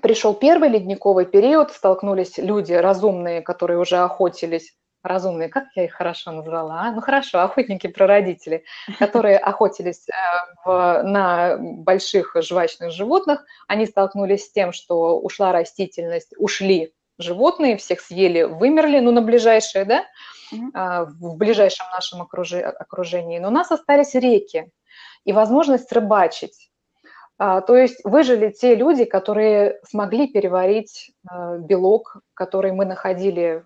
[0.00, 4.74] пришел первый ледниковый период, столкнулись люди разумные, которые уже охотились
[5.08, 6.92] разумные, как я их хорошо назвала, а?
[6.92, 8.64] ну хорошо, охотники-прародители,
[8.98, 10.12] которые охотились э,
[10.64, 18.00] в, на больших жвачных животных, они столкнулись с тем, что ушла растительность, ушли животные, всех
[18.00, 20.04] съели, вымерли, ну на ближайшее, да,
[20.74, 24.70] а, в ближайшем нашем окружении, но у нас остались реки
[25.24, 26.70] и возможность рыбачить.
[27.38, 33.64] А, то есть выжили те люди, которые смогли переварить а, белок, который мы находили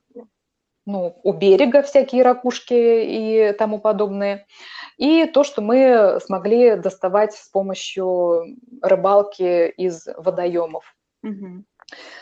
[0.86, 4.46] ну, у берега, всякие ракушки и тому подобное,
[4.96, 10.94] и то, что мы смогли доставать с помощью рыбалки из водоемов.
[11.22, 11.64] Угу.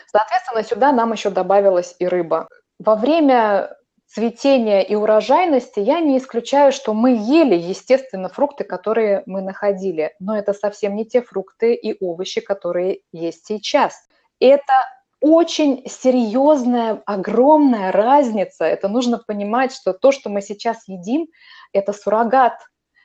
[0.07, 2.47] Соответственно, сюда нам еще добавилась и рыба.
[2.79, 3.75] Во время
[4.07, 10.37] цветения и урожайности я не исключаю, что мы ели, естественно, фрукты, которые мы находили, но
[10.37, 14.07] это совсем не те фрукты и овощи, которые есть сейчас.
[14.39, 14.73] Это
[15.21, 18.65] очень серьезная, огромная разница.
[18.65, 21.27] Это нужно понимать, что то, что мы сейчас едим,
[21.73, 22.53] это суррогат.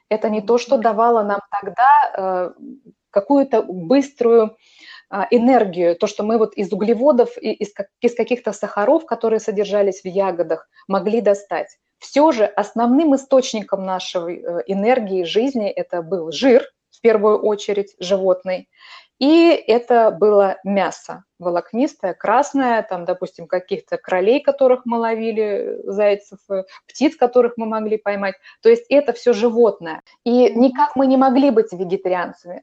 [0.09, 2.53] Это не то, что давало нам тогда э,
[3.11, 4.57] какую-то быструю
[5.11, 10.03] а, энергию, то, что мы вот из углеводов и из, из каких-то сахаров, которые содержались
[10.03, 11.79] в ягодах, могли достать.
[11.99, 18.69] Все же основным источником нашей э, энергии жизни это был жир, в первую очередь животный,
[19.19, 26.65] и это было мясо волокнистое, красное, там, допустим, каких-то кролей, которых мы ловили, зайцев, э,
[26.89, 28.35] птиц, которых мы могли поймать.
[28.63, 30.03] То есть это все животное.
[30.25, 32.63] И никак мы не могли быть вегетарианцами.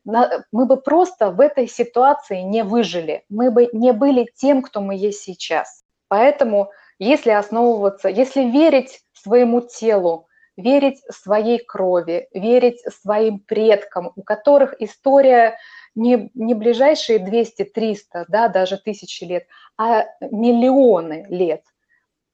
[0.51, 3.23] Мы бы просто в этой ситуации не выжили.
[3.29, 5.83] Мы бы не были тем, кто мы есть сейчас.
[6.07, 10.27] Поэтому, если основываться, если верить своему телу,
[10.57, 15.57] верить своей крови, верить своим предкам, у которых история
[15.95, 19.45] не, не ближайшие 200-300, да, даже тысячи лет,
[19.77, 21.63] а миллионы лет.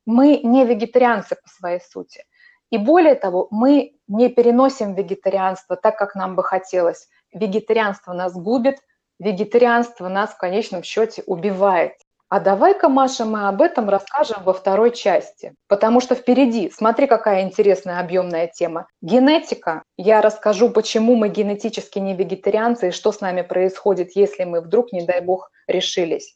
[0.06, 2.24] Мы не вегетарианцы по своей сути.
[2.70, 7.08] И более того, мы не переносим вегетарианство так, как нам бы хотелось.
[7.34, 8.80] Вегетарианство нас губит,
[9.20, 11.94] вегетарианство нас в конечном счете убивает.
[12.30, 17.44] А давай-ка, Маша, мы об этом расскажем во второй части, потому что впереди, смотри, какая
[17.44, 18.88] интересная объемная тема.
[19.02, 19.84] Генетика.
[19.96, 24.92] Я расскажу, почему мы генетически не вегетарианцы и что с нами происходит, если мы вдруг,
[24.92, 26.36] не дай бог, решились.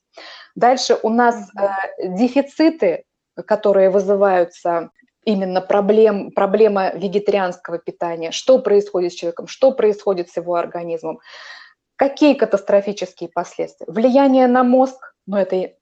[0.55, 3.03] Дальше у нас э, дефициты,
[3.45, 4.91] которые вызываются
[5.25, 11.19] именно проблем, проблема вегетарианского питания, что происходит с человеком, что происходит с его организмом,
[11.97, 13.87] какие катастрофические последствия.
[13.89, 15.73] Влияние на мозг, ну это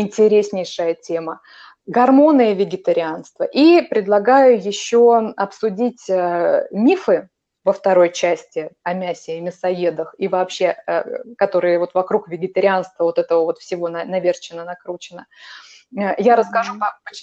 [0.00, 1.40] интереснейшая тема.
[1.86, 3.44] Гормоны и вегетарианство.
[3.44, 7.28] И предлагаю еще обсудить э, мифы
[7.64, 13.18] во второй части о мясе и мясоедах, и вообще, э, которые вот вокруг вегетарианства, вот
[13.18, 15.26] этого вот всего наверчено, накручено.
[15.92, 16.74] Я расскажу,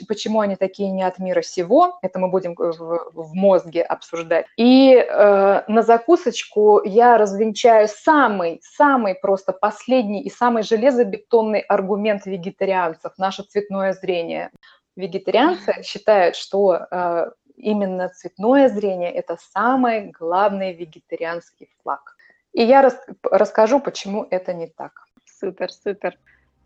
[0.08, 2.00] почему они такие не от мира сего.
[2.02, 4.46] Это мы будем в, в мозге обсуждать.
[4.58, 13.14] И э, на закусочку я развенчаю самый, самый просто последний и самый железобетонный аргумент вегетарианцев–
[13.18, 14.50] наше цветное зрение.
[14.96, 22.16] Вегетарианцы считают, что э, именно цветное зрение– это самый главный вегетарианский флаг.
[22.54, 24.92] И я рас, расскажу, почему это не так.
[25.26, 26.18] Супер, супер.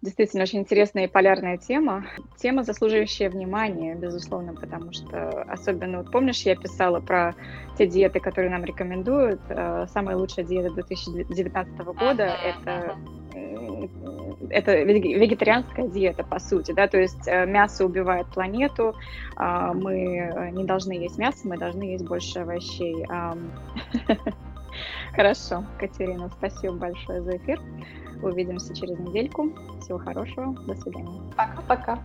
[0.01, 2.05] Действительно, очень интересная и полярная тема.
[2.37, 7.33] Тема, заслуживающая внимания, безусловно, потому что особенно, вот помнишь, я писала про
[7.77, 9.41] те диеты, которые нам рекомендуют.
[9.49, 12.95] Э, самая лучшая диета 2019 года— это
[14.49, 18.95] это вегетарианская диета, по сути, да, то есть э, мясо убивает планету,
[19.35, 23.05] а, мы не должны есть мясо, мы должны есть больше овощей.
[25.15, 27.59] Хорошо, Катерина, спасибо большое за эфир.
[28.21, 29.51] Увидимся через недельку.
[29.81, 30.53] Всего хорошего.
[30.65, 31.21] До свидания.
[31.35, 31.99] Пока-пока.